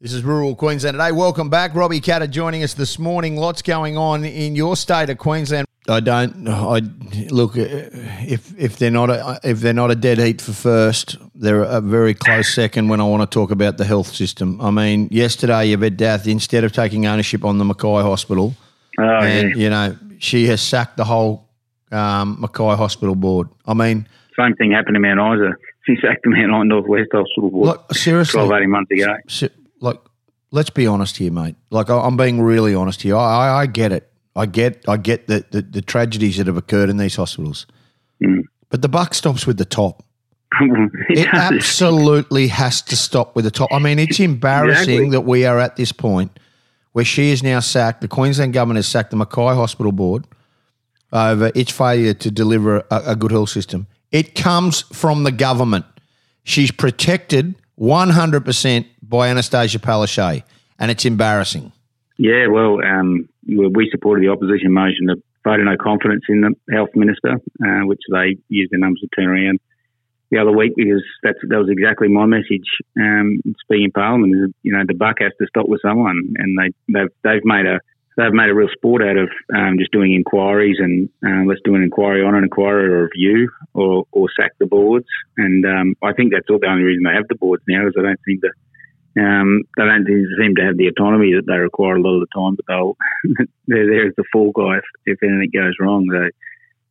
This 0.00 0.12
is 0.12 0.22
Rural 0.24 0.54
Queensland 0.54 0.94
today. 0.94 1.10
Welcome 1.12 1.48
back. 1.48 1.74
Robbie 1.74 2.00
Katter 2.02 2.28
joining 2.30 2.62
us 2.62 2.74
this 2.74 2.98
morning. 2.98 3.36
Lots 3.36 3.62
going 3.62 3.96
on 3.96 4.24
in 4.26 4.54
your 4.54 4.76
state 4.76 5.08
of 5.08 5.16
Queensland. 5.16 5.66
I 5.88 6.00
don't. 6.00 6.46
I 6.48 6.80
look 7.30 7.52
if 7.56 8.52
if 8.58 8.76
they're 8.76 8.90
not 8.90 9.08
a, 9.08 9.40
if 9.42 9.60
they're 9.60 9.72
not 9.72 9.90
a 9.90 9.94
dead 9.94 10.18
heat 10.18 10.42
for 10.42 10.52
first, 10.52 11.16
they're 11.34 11.62
a 11.62 11.80
very 11.80 12.12
close 12.12 12.52
second. 12.52 12.88
When 12.88 13.00
I 13.00 13.04
want 13.04 13.22
to 13.28 13.32
talk 13.34 13.50
about 13.50 13.78
the 13.78 13.84
health 13.86 14.08
system, 14.14 14.60
I 14.60 14.70
mean, 14.70 15.08
yesterday 15.10 15.70
Yvette 15.72 15.96
D'Ath, 15.96 16.26
instead 16.26 16.64
of 16.64 16.72
taking 16.72 17.06
ownership 17.06 17.42
on 17.44 17.56
the 17.58 17.64
Mackay 17.64 18.02
Hospital, 18.02 18.54
Oh, 18.98 19.02
and 19.02 19.50
yeah. 19.50 19.56
you 19.56 19.70
know 19.70 19.96
she 20.18 20.46
has 20.48 20.60
sacked 20.60 20.96
the 20.98 21.04
whole 21.04 21.48
um, 21.92 22.38
Mackay 22.40 22.76
Hospital 22.76 23.14
board. 23.14 23.48
I 23.64 23.72
mean, 23.74 24.06
Same 24.38 24.54
thing 24.56 24.72
happened 24.72 24.96
to 24.96 25.00
Mount 25.00 25.38
Isa. 25.40 25.54
She 25.86 25.96
sacked 26.02 26.24
the 26.24 26.30
Mount 26.30 26.50
Isa 26.50 26.64
Northwest 26.64 27.08
Hospital 27.12 27.50
Board 27.50 27.66
like 27.68 27.94
seriously, 27.94 28.40
12, 28.44 28.52
18 28.60 28.70
months 28.70 28.90
ago. 28.90 29.14
se- 29.28 29.46
like 29.46 29.52
let's 30.56 30.70
be 30.70 30.86
honest 30.86 31.16
here, 31.18 31.30
mate. 31.30 31.54
Like 31.70 31.88
I- 31.90 32.00
I'm 32.06 32.16
being 32.16 32.40
really 32.40 32.74
honest 32.74 33.02
here. 33.02 33.16
I, 33.16 33.20
I, 33.48 33.60
I 33.62 33.66
get 33.66 33.92
it. 33.92 34.10
I 34.34 34.46
get 34.46 34.84
I 34.88 34.96
get 34.96 35.28
the, 35.28 35.44
the 35.50 35.62
the 35.62 35.82
tragedies 35.82 36.36
that 36.38 36.46
have 36.46 36.56
occurred 36.56 36.90
in 36.90 36.96
these 36.96 37.14
hospitals, 37.16 37.66
Mm. 38.22 38.42
but 38.70 38.80
the 38.82 38.88
buck 38.88 39.14
stops 39.14 39.46
with 39.46 39.58
the 39.58 39.64
top. 39.64 40.02
it 40.60 40.90
It 41.18 41.28
absolutely 41.32 42.48
has 42.48 42.82
to 42.82 42.96
stop 42.96 43.34
with 43.36 43.44
the 43.44 43.50
top. 43.50 43.68
I 43.72 43.78
mean, 43.78 43.98
it's 43.98 44.18
embarrassing 44.20 44.94
Exactly. 44.94 45.10
that 45.10 45.20
we 45.22 45.44
are 45.46 45.58
at 45.58 45.76
this 45.76 45.92
point 45.92 46.38
where 46.92 47.04
she 47.04 47.30
is 47.30 47.42
now 47.42 47.60
sacked. 47.60 48.00
The 48.00 48.08
Queensland 48.08 48.52
government 48.54 48.76
has 48.78 48.86
sacked 48.86 49.10
the 49.10 49.16
Mackay 49.16 49.54
Hospital 49.54 49.92
Board 49.92 50.24
over 51.12 51.50
its 51.54 51.70
failure 51.72 52.14
to 52.14 52.30
deliver 52.30 52.78
a, 52.90 53.02
a 53.12 53.16
good 53.16 53.30
health 53.32 53.50
system. 53.50 53.86
It 54.12 54.34
comes 54.34 54.82
from 54.92 55.24
the 55.24 55.32
government. 55.32 55.84
She's 56.44 56.70
protected 56.70 57.54
100% 57.78 58.86
by 59.08 59.28
Annastacia 59.28 59.78
Palaszczuk, 59.78 60.42
and 60.78 60.90
it's 60.90 61.04
embarrassing. 61.04 61.72
Yeah, 62.18 62.46
well, 62.48 62.78
um, 62.84 63.28
we 63.46 63.88
supported 63.90 64.24
the 64.24 64.32
opposition 64.32 64.72
motion 64.72 65.08
to 65.08 65.16
vote 65.44 65.60
no 65.60 65.76
confidence 65.76 66.24
in 66.28 66.40
the 66.40 66.54
health 66.74 66.90
minister, 66.94 67.34
uh, 67.34 67.86
which 67.86 68.00
they 68.10 68.36
used 68.48 68.72
the 68.72 68.78
numbers 68.78 69.00
to 69.00 69.08
turn 69.14 69.28
around 69.28 69.60
the 70.30 70.38
other 70.38 70.50
week 70.50 70.72
because 70.74 71.04
that's 71.22 71.38
that 71.48 71.58
was 71.58 71.68
exactly 71.70 72.08
my 72.08 72.26
message. 72.26 72.66
Um, 72.98 73.38
speaking 73.62 73.84
in 73.84 73.92
Parliament, 73.92 74.54
you 74.62 74.72
know, 74.72 74.82
the 74.86 74.94
buck 74.94 75.16
has 75.20 75.32
to 75.40 75.46
stop 75.46 75.68
with 75.68 75.80
someone, 75.82 76.34
and 76.36 76.58
they 76.58 76.72
they've 76.92 77.12
they've 77.22 77.44
made 77.44 77.66
a 77.66 77.78
they've 78.16 78.32
made 78.32 78.50
a 78.50 78.54
real 78.54 78.68
sport 78.72 79.02
out 79.02 79.16
of 79.16 79.28
um, 79.54 79.76
just 79.78 79.92
doing 79.92 80.14
inquiries 80.14 80.76
and 80.78 81.08
uh, 81.24 81.44
let's 81.46 81.60
do 81.64 81.74
an 81.74 81.82
inquiry 81.82 82.24
on 82.24 82.34
an 82.34 82.44
inquiry 82.44 82.88
or 82.88 83.04
review 83.04 83.50
or, 83.74 84.04
or 84.10 84.28
sack 84.34 84.52
the 84.58 84.66
boards. 84.66 85.06
And 85.36 85.64
um, 85.66 85.94
I 86.02 86.12
think 86.14 86.32
that's 86.32 86.48
all 86.48 86.58
the 86.58 86.66
only 86.66 86.84
reason 86.84 87.04
they 87.04 87.14
have 87.14 87.28
the 87.28 87.34
boards 87.34 87.62
now 87.68 87.86
is 87.86 87.92
they 87.94 88.02
don't 88.02 88.20
seem 88.26 88.40
to 88.40 88.50
um, 89.18 89.62
they 89.76 89.84
don't 89.84 90.06
seem 90.06 90.54
to 90.56 90.62
have 90.62 90.76
the 90.76 90.88
autonomy 90.88 91.32
that 91.34 91.46
they 91.46 91.56
require 91.56 91.96
a 91.96 92.02
lot 92.02 92.20
of 92.20 92.28
the 92.28 92.34
time, 92.34 92.56
but 92.56 92.66
they'll 92.68 92.96
they're 93.66 93.86
there 93.86 94.06
as 94.08 94.14
the 94.16 94.24
fall 94.32 94.52
guy 94.52 94.78
if, 94.78 94.84
if 95.06 95.22
anything 95.22 95.50
goes 95.52 95.74
wrong. 95.80 96.06
So 96.12 96.28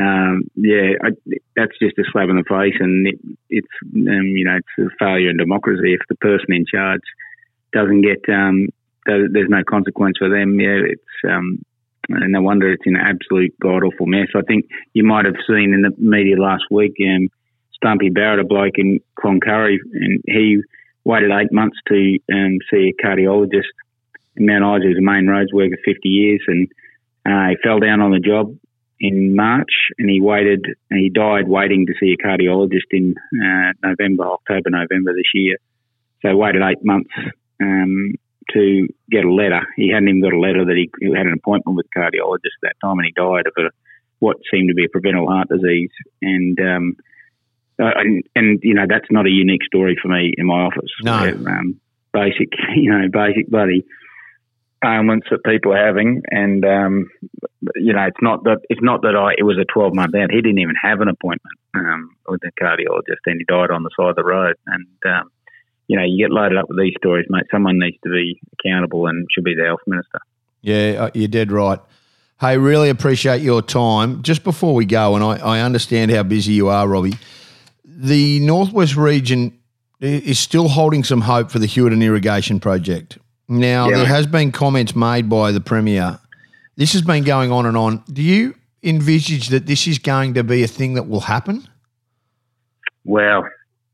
um, 0.00 0.42
yeah, 0.56 0.92
I, 1.02 1.10
that's 1.56 1.78
just 1.80 1.98
a 1.98 2.04
slap 2.12 2.28
in 2.28 2.36
the 2.36 2.44
face, 2.44 2.76
and 2.80 3.06
it, 3.06 3.18
it's 3.48 3.76
um, 3.82 4.26
you 4.36 4.44
know 4.44 4.56
it's 4.56 4.92
a 4.92 4.96
failure 4.98 5.30
in 5.30 5.36
democracy 5.36 5.94
if 5.94 6.00
the 6.08 6.16
person 6.16 6.52
in 6.52 6.64
charge 6.66 7.02
doesn't 7.72 8.02
get 8.02 8.20
um, 8.32 8.68
there's 9.06 9.48
no 9.48 9.62
consequence 9.68 10.16
for 10.18 10.28
them. 10.28 10.58
Yeah, 10.60 10.80
it's 10.84 11.30
um, 11.30 11.64
no 12.08 12.42
wonder 12.42 12.72
it's 12.72 12.86
an 12.86 12.96
absolute 12.96 13.54
god 13.60 13.84
awful 13.84 14.06
mess. 14.06 14.28
I 14.34 14.42
think 14.42 14.66
you 14.92 15.04
might 15.04 15.24
have 15.24 15.36
seen 15.46 15.74
in 15.74 15.82
the 15.82 15.92
media 15.98 16.36
last 16.36 16.64
week, 16.70 16.94
um, 17.02 17.28
Stumpy 17.74 18.10
Barrett, 18.10 18.40
a 18.40 18.44
bloke 18.44 18.78
in 18.78 19.00
Cloncurry, 19.18 19.78
and 19.92 20.22
he 20.26 20.62
waited 21.06 21.30
eight 21.30 21.52
months 21.52 21.78
to 21.86 22.18
um, 22.32 22.58
see 22.68 22.92
a 22.92 23.06
cardiologist. 23.06 23.70
Mount 24.36 24.82
Isa 24.82 24.88
was 24.88 24.98
a 24.98 25.00
main 25.00 25.28
roads 25.28 25.52
worker 25.52 25.78
50 25.84 26.08
years, 26.08 26.42
and 26.48 26.68
uh, 27.24 27.50
he 27.50 27.56
fell 27.62 27.78
down 27.78 28.00
on 28.00 28.10
the 28.10 28.18
job 28.18 28.54
in 28.98 29.36
March, 29.36 29.70
and 29.98 30.10
he 30.10 30.20
waited, 30.20 30.66
and 30.90 30.98
he 31.00 31.08
died 31.08 31.48
waiting 31.48 31.86
to 31.86 31.94
see 32.00 32.12
a 32.12 32.26
cardiologist 32.26 32.90
in 32.90 33.14
uh, 33.40 33.72
November, 33.84 34.24
October, 34.24 34.70
November 34.70 35.14
this 35.14 35.30
year. 35.32 35.56
So 36.22 36.36
waited 36.36 36.62
eight 36.62 36.84
months 36.84 37.10
um, 37.62 38.14
to 38.52 38.88
get 39.08 39.24
a 39.24 39.32
letter. 39.32 39.62
He 39.76 39.90
hadn't 39.92 40.08
even 40.08 40.22
got 40.22 40.32
a 40.32 40.40
letter 40.40 40.64
that 40.64 40.76
he, 40.76 40.90
he 41.00 41.14
had 41.14 41.26
an 41.26 41.34
appointment 41.38 41.76
with 41.76 41.86
a 41.86 41.98
cardiologist 41.98 42.58
at 42.62 42.74
that 42.74 42.80
time, 42.82 42.98
and 42.98 43.06
he 43.06 43.12
died 43.12 43.46
of 43.46 43.52
a, 43.58 43.70
what 44.18 44.38
seemed 44.50 44.70
to 44.70 44.74
be 44.74 44.86
a 44.86 44.88
preventable 44.88 45.30
heart 45.30 45.48
disease. 45.48 45.90
And 46.20 46.58
um, 46.58 46.96
uh, 47.80 47.90
and, 47.96 48.22
and 48.34 48.60
you 48.62 48.74
know 48.74 48.86
that's 48.88 49.10
not 49.10 49.26
a 49.26 49.30
unique 49.30 49.64
story 49.64 49.96
for 50.00 50.08
me 50.08 50.32
in 50.36 50.46
my 50.46 50.62
office. 50.62 50.90
No. 51.02 51.20
Where, 51.20 51.58
um, 51.58 51.80
basic, 52.12 52.48
you 52.76 52.90
know, 52.90 53.08
basic 53.12 53.48
bloody 53.48 53.84
ailments 54.84 55.26
that 55.30 55.44
people 55.44 55.72
are 55.72 55.86
having, 55.86 56.22
and 56.30 56.64
um, 56.64 57.08
you 57.74 57.92
know, 57.92 58.04
it's 58.04 58.22
not 58.22 58.44
that 58.44 58.58
it's 58.70 58.82
not 58.82 59.02
that 59.02 59.14
I 59.14 59.34
it 59.38 59.42
was 59.42 59.58
a 59.58 59.64
twelve 59.64 59.94
month 59.94 60.14
out. 60.14 60.30
He 60.30 60.40
didn't 60.40 60.58
even 60.58 60.76
have 60.80 61.00
an 61.00 61.08
appointment 61.08 61.58
um, 61.74 62.16
with 62.28 62.40
a 62.44 62.52
cardiologist, 62.62 63.24
and 63.26 63.38
he 63.38 63.44
died 63.44 63.70
on 63.70 63.82
the 63.82 63.90
side 63.98 64.10
of 64.10 64.16
the 64.16 64.24
road. 64.24 64.56
And 64.66 64.86
um, 65.04 65.30
you 65.88 65.96
know, 65.96 66.04
you 66.04 66.24
get 66.24 66.32
loaded 66.32 66.58
up 66.58 66.68
with 66.68 66.78
these 66.78 66.94
stories, 66.98 67.26
mate. 67.28 67.44
Someone 67.50 67.78
needs 67.78 67.98
to 68.04 68.10
be 68.10 68.40
accountable, 68.58 69.06
and 69.06 69.26
should 69.32 69.44
be 69.44 69.54
the 69.54 69.64
health 69.64 69.80
minister. 69.86 70.20
Yeah, 70.62 71.04
uh, 71.04 71.10
you're 71.14 71.28
dead 71.28 71.52
right. 71.52 71.78
Hey, 72.38 72.58
really 72.58 72.90
appreciate 72.90 73.40
your 73.40 73.62
time. 73.62 74.22
Just 74.22 74.44
before 74.44 74.74
we 74.74 74.84
go, 74.84 75.14
and 75.14 75.24
I, 75.24 75.36
I 75.36 75.60
understand 75.60 76.10
how 76.10 76.22
busy 76.22 76.52
you 76.52 76.68
are, 76.68 76.86
Robbie, 76.86 77.14
the 77.98 78.40
Northwest 78.40 78.96
region 78.96 79.58
is 80.00 80.38
still 80.38 80.68
holding 80.68 81.02
some 81.02 81.22
hope 81.22 81.50
for 81.50 81.58
the 81.58 81.66
Hewitt 81.66 81.92
Irrigation 81.94 82.60
Project. 82.60 83.18
Now, 83.48 83.88
Yeah. 83.88 83.96
there 83.98 84.06
has 84.06 84.26
been 84.26 84.52
comments 84.52 84.94
made 84.94 85.28
by 85.28 85.52
the 85.52 85.60
Premier. 85.60 86.18
This 86.76 86.92
has 86.92 87.00
been 87.02 87.24
going 87.24 87.50
on 87.50 87.64
and 87.64 87.76
on. 87.76 88.02
Do 88.12 88.22
you 88.22 88.54
envisage 88.82 89.48
that 89.48 89.66
this 89.66 89.86
is 89.86 89.98
going 89.98 90.34
to 90.34 90.44
be 90.44 90.62
a 90.62 90.66
thing 90.66 90.94
that 90.94 91.08
will 91.08 91.20
happen? 91.22 91.62
Well, 93.04 93.44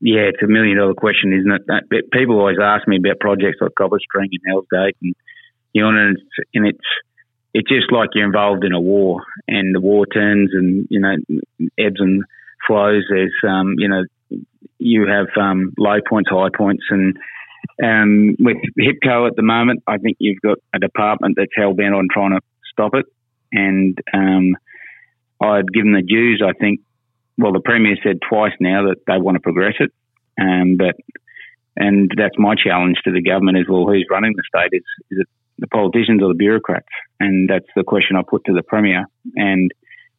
yeah, 0.00 0.20
it's 0.22 0.42
a 0.42 0.46
million 0.46 0.76
dollar 0.78 0.94
question, 0.94 1.32
isn't 1.32 1.50
it? 1.90 2.10
People 2.12 2.38
always 2.38 2.58
ask 2.62 2.86
me 2.86 2.98
about 2.98 3.18
projects 3.18 3.58
like 3.60 3.72
Copper 3.76 3.98
String 3.98 4.28
and 4.30 4.40
Hell's 4.46 4.66
Gate, 4.70 4.96
and 5.02 5.14
you 5.72 5.82
know, 5.82 5.88
and 5.88 6.16
it's, 6.16 6.22
and 6.54 6.66
it's 6.68 6.78
it's 7.54 7.68
just 7.68 7.90
like 7.90 8.10
you're 8.14 8.26
involved 8.26 8.62
in 8.64 8.72
a 8.72 8.80
war, 8.80 9.24
and 9.48 9.74
the 9.74 9.80
war 9.80 10.06
turns, 10.06 10.50
and 10.52 10.86
you 10.90 11.00
know, 11.00 11.16
ebbs 11.78 11.96
and 11.98 12.22
flows. 12.66 13.04
There's, 13.08 13.34
um, 13.46 13.74
you 13.78 13.88
know, 13.88 14.04
you 14.78 15.06
have 15.06 15.26
um, 15.40 15.72
low 15.78 15.98
points, 16.08 16.30
high 16.30 16.48
points, 16.56 16.84
and 16.90 17.16
um, 17.82 18.36
with 18.38 18.56
HIPCO 18.78 19.28
at 19.28 19.36
the 19.36 19.42
moment, 19.42 19.82
I 19.86 19.98
think 19.98 20.16
you've 20.20 20.40
got 20.40 20.58
a 20.74 20.78
department 20.78 21.36
that's 21.36 21.52
hell 21.56 21.74
bent 21.74 21.94
on 21.94 22.08
trying 22.12 22.32
to 22.32 22.40
stop 22.72 22.94
it, 22.94 23.06
and 23.52 23.98
um, 24.12 24.56
I'd 25.40 25.72
given 25.72 25.92
the 25.92 26.02
dues. 26.02 26.42
I 26.44 26.52
think 26.52 26.80
well, 27.36 27.52
the 27.52 27.60
premier 27.60 27.96
said 28.02 28.18
twice 28.28 28.52
now 28.58 28.88
that 28.88 28.96
they 29.06 29.18
want 29.18 29.36
to 29.36 29.40
progress 29.40 29.74
it, 29.78 29.92
um, 30.40 30.76
but 30.76 30.96
and 31.76 32.10
that's 32.16 32.34
my 32.36 32.54
challenge 32.56 32.98
to 33.04 33.12
the 33.12 33.22
government 33.22 33.58
is 33.58 33.66
well, 33.68 33.86
who's 33.86 34.06
running 34.10 34.34
the 34.36 34.42
state? 34.48 34.76
Is 34.76 34.84
is 35.10 35.18
it 35.20 35.28
the 35.58 35.68
politicians 35.68 36.22
or 36.22 36.28
the 36.28 36.34
bureaucrats? 36.34 36.88
And 37.20 37.48
that's 37.48 37.68
the 37.76 37.84
question 37.84 38.16
I 38.16 38.22
put 38.28 38.44
to 38.46 38.52
the 38.52 38.62
premier, 38.62 39.06
and 39.36 39.70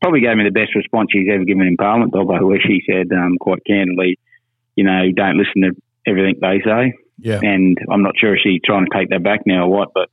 probably 0.02 0.22
gave 0.22 0.38
me 0.38 0.44
the 0.44 0.52
best 0.52 0.76
response 0.76 1.10
she's 1.12 1.28
ever 1.32 1.44
given 1.44 1.68
in 1.68 1.78
Parliament, 1.78 2.14
though, 2.14 2.24
where 2.24 2.62
she 2.62 2.82
said 2.90 3.12
um, 3.12 3.38
quite 3.40 3.66
candidly, 3.66 4.18
you 4.76 4.84
know, 4.84 5.04
don't 5.16 5.38
listen 5.38 5.62
to 5.62 5.82
everything 6.08 6.36
they 6.42 6.62
say. 6.64 6.94
Yeah. 7.22 7.40
And 7.42 7.78
I'm 7.92 8.04
not 8.04 8.16
sure 8.18 8.36
if 8.36 8.42
she's 8.42 8.62
trying 8.64 8.86
to 8.86 8.98
take 8.98 9.10
that 9.10 9.24
back 9.24 9.42
now 9.46 9.66
or 9.66 9.70
what, 9.70 9.90
but 9.94 10.10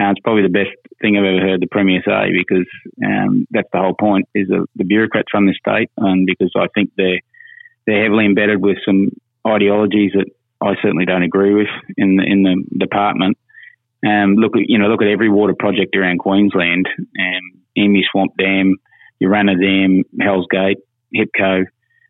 uh, 0.00 0.10
it's 0.10 0.20
probably 0.20 0.42
the 0.42 0.48
best 0.48 0.74
thing 1.00 1.16
I've 1.16 1.24
ever 1.24 1.40
heard 1.40 1.60
the 1.60 1.66
Premier 1.66 2.02
say 2.04 2.32
because 2.32 2.66
um, 3.04 3.46
that's 3.50 3.68
the 3.72 3.78
whole 3.78 3.94
point 3.94 4.28
is 4.34 4.48
the, 4.48 4.66
the 4.76 4.84
bureaucrats 4.84 5.32
run 5.34 5.46
this 5.46 5.56
state 5.58 5.90
and 5.96 6.26
because 6.26 6.50
I 6.56 6.66
think 6.74 6.90
they're, 6.96 7.20
they're 7.86 8.04
heavily 8.04 8.26
embedded 8.26 8.62
with 8.62 8.78
some 8.84 9.10
ideologies 9.46 10.12
that 10.14 10.26
I 10.60 10.74
certainly 10.80 11.04
don't 11.04 11.22
agree 11.22 11.54
with 11.54 11.68
in 11.96 12.16
the, 12.16 12.24
in 12.24 12.42
the 12.42 12.64
department. 12.78 13.36
Um, 14.04 14.34
look 14.34 14.56
at, 14.56 14.62
you 14.66 14.78
know, 14.78 14.88
look 14.88 15.02
at 15.02 15.08
every 15.08 15.28
water 15.28 15.54
project 15.56 15.94
around 15.94 16.18
Queensland, 16.18 16.88
um, 16.98 17.62
Emu 17.76 18.02
Swamp 18.10 18.32
Dam, 18.36 18.76
Urannah 19.20 19.56
Dam, 19.56 20.04
Hell's 20.20 20.46
Gate, 20.50 20.78
HIPCO, 21.14 21.66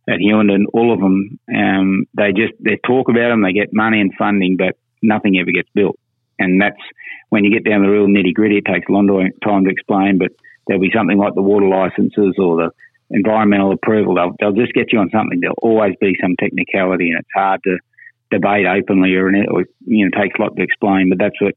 at 0.08 0.18
Hughenden, 0.18 0.66
all 0.72 0.92
of 0.92 1.00
them, 1.00 1.38
um, 1.54 2.06
they 2.14 2.32
just 2.32 2.54
they 2.58 2.78
talk 2.84 3.08
about 3.08 3.28
them, 3.28 3.42
they 3.42 3.52
get 3.52 3.72
money 3.72 4.00
and 4.00 4.12
funding, 4.18 4.56
but 4.56 4.76
nothing 5.00 5.38
ever 5.38 5.52
gets 5.52 5.68
built. 5.74 5.98
And 6.38 6.60
that's 6.60 6.80
when 7.28 7.44
you 7.44 7.52
get 7.52 7.68
down 7.68 7.82
the 7.82 7.88
real 7.88 8.06
nitty 8.06 8.34
gritty. 8.34 8.58
It 8.58 8.64
takes 8.64 8.88
a 8.88 8.92
long 8.92 9.06
time 9.44 9.64
to 9.64 9.70
explain, 9.70 10.18
but 10.18 10.32
there'll 10.66 10.82
be 10.82 10.90
something 10.94 11.18
like 11.18 11.34
the 11.34 11.42
water 11.42 11.68
licenses 11.68 12.34
or 12.38 12.56
the 12.56 12.70
environmental 13.10 13.72
approval. 13.72 14.14
They'll, 14.14 14.34
they'll 14.40 14.60
just 14.60 14.72
get 14.72 14.92
you 14.92 14.98
on 14.98 15.10
something. 15.10 15.38
There'll 15.40 15.54
always 15.62 15.94
be 16.00 16.16
some 16.20 16.34
technicality, 16.40 17.10
and 17.10 17.20
it's 17.20 17.28
hard 17.34 17.60
to 17.64 17.78
debate 18.30 18.66
openly, 18.66 19.14
or, 19.14 19.28
or 19.28 19.64
you 19.86 20.04
know, 20.04 20.10
it 20.12 20.20
takes 20.20 20.38
a 20.38 20.42
lot 20.42 20.56
to 20.56 20.62
explain. 20.62 21.10
But 21.10 21.18
that's 21.18 21.40
what 21.40 21.54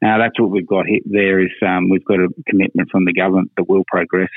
now 0.00 0.18
that's 0.18 0.38
what 0.38 0.50
we've 0.50 0.66
got 0.66 0.86
here. 0.86 1.00
There 1.06 1.40
is 1.40 1.50
um, 1.66 1.88
we've 1.88 2.04
got 2.04 2.20
a 2.20 2.28
commitment 2.46 2.88
from 2.90 3.04
the 3.04 3.12
government 3.12 3.50
that 3.56 3.68
will 3.68 3.84
progress 3.88 4.30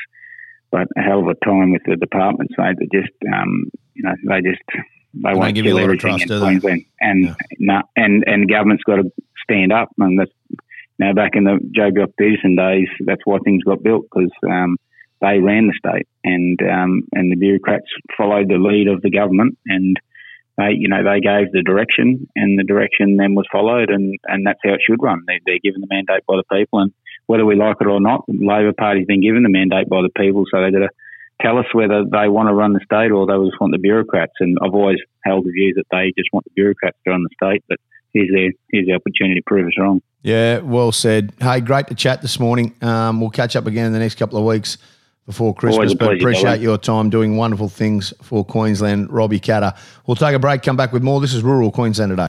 but 0.74 0.88
a 0.98 1.02
hell 1.02 1.20
of 1.20 1.28
a 1.28 1.46
time 1.46 1.72
with 1.72 1.84
the 1.86 1.96
department 1.96 2.50
side 2.58 2.76
that 2.80 2.92
just 2.92 3.14
um, 3.32 3.70
you 3.94 4.02
know 4.04 4.16
they 4.28 4.42
just 4.42 4.60
they 5.14 5.30
don't 5.30 5.38
won't 5.38 5.56
give 5.56 5.66
you 5.66 5.78
a 5.78 5.80
lot 5.80 5.90
of 5.92 6.00
trust, 6.00 6.24
in 6.24 6.30
they? 6.30 6.40
Queensland, 6.40 6.86
and 7.00 7.26
Yeah. 7.26 7.36
no, 7.60 7.82
and 7.96 8.24
and 8.26 8.50
government's 8.50 8.84
got 8.84 8.96
to 8.98 9.12
stand 9.44 9.72
up, 9.72 9.90
and 10.00 10.20
that's 10.20 10.32
now 10.98 11.14
back 11.14 11.36
in 11.36 11.44
the 11.44 11.60
Joh 11.76 11.92
Bjelke-Petersen 11.92 12.56
days. 12.56 12.88
That's 13.06 13.22
why 13.24 13.38
things 13.46 13.64
got 13.64 13.84
built 13.84 14.06
because 14.12 14.32
um, 14.50 14.78
they 15.22 15.40
ran 15.40 15.68
the 15.68 15.78
state, 15.78 16.08
and 16.24 16.60
um, 16.64 17.04
and 17.14 17.32
the 17.32 17.38
bureaucrats 17.38 17.88
followed 18.18 18.50
the 18.50 18.58
lead 18.58 18.88
of 18.88 19.04
the 19.04 19.12
government, 19.12 19.58
and 19.68 19.96
they 20.58 20.72
you 20.76 20.90
know 20.90 21.04
they 21.04 21.20
gave 21.22 21.52
the 21.52 21.62
direction, 21.64 22.28
and 22.36 22.58
the 22.58 22.64
direction 22.64 23.18
then 23.18 23.36
was 23.36 23.46
followed, 23.52 23.92
and 23.92 24.18
and 24.26 24.46
that's 24.46 24.60
how 24.66 24.74
it 24.74 24.82
should 24.84 25.04
run. 25.04 25.22
They, 25.28 25.40
they're 25.46 25.64
given 25.64 25.82
the 25.82 25.88
mandate 25.90 26.26
by 26.28 26.38
the 26.38 26.58
people, 26.58 26.80
and 26.80 26.92
whether 27.28 27.46
we 27.46 27.56
like 27.56 27.78
it 27.80 27.88
or 27.88 28.02
not, 28.02 28.26
the 28.28 28.46
Labor 28.46 28.74
Party's 28.74 29.08
been 29.08 29.22
given 29.22 29.44
the 29.44 29.50
mandate 29.50 29.90
by 29.90 30.02
the 30.02 30.10
people, 30.10 30.46
so 30.50 30.62
they've 30.62 30.74
got 30.74 30.80
to 30.80 30.90
tell 31.42 31.58
us 31.58 31.66
whether 31.74 32.04
they 32.06 32.28
want 32.28 32.48
to 32.50 32.54
run 32.54 32.74
the 32.74 32.80
state 32.86 33.12
or 33.12 33.26
they 33.26 33.34
just 33.46 33.60
want 33.60 33.72
the 33.72 33.80
bureaucrats. 33.80 34.34
And 34.40 34.58
I've 34.62 34.74
always 34.74 35.00
held 35.24 35.46
the 35.46 35.52
view 35.52 35.74
that 35.76 35.86
they 35.92 36.14
just 36.18 36.30
want 36.34 36.46
the 36.46 36.52
bureaucrats 36.56 36.98
to 37.06 37.12
run 37.12 37.24
the 37.24 37.30
state, 37.36 37.64
but 37.68 37.78
here's 38.14 38.30
their 38.30 38.52
here's 38.72 38.86
the 38.86 38.94
opportunity 38.94 39.36
to 39.40 39.44
prove 39.46 39.68
us 39.68 39.74
wrong. 39.78 40.02
Yeah, 40.22 40.60
well 40.60 40.92
said. 40.92 41.34
Hey, 41.40 41.60
great 41.60 41.88
to 41.88 41.96
chat 41.96 42.22
this 42.22 42.40
morning. 42.40 42.74
Um, 42.82 43.20
we'll 43.20 43.30
catch 43.30 43.56
up 43.56 43.66
again 43.68 43.86
in 43.86 43.94
the 43.94 44.00
next 44.00 44.16
couple 44.16 44.38
of 44.38 44.46
weeks 44.46 44.78
before 45.26 45.54
Christmas, 45.54 45.94
but 45.94 46.16
appreciate 46.16 46.60
your 46.60 46.78
time 46.78 47.10
doing 47.10 47.38
wonderful 47.38 47.70
things 47.70 48.14
for 48.22 48.44
Queensland. 48.46 49.10
Robbie 49.10 49.40
Katter. 49.40 49.76
We'll 50.06 50.16
take 50.16 50.36
a 50.36 50.40
break, 50.40 50.62
come 50.64 50.78
back 50.78 50.92
with 50.92 51.04
more. 51.04 51.22
This 51.22 51.34
is 51.34 51.44
Rural 51.44 51.72
Queensland 51.72 52.12
today. 52.12 52.28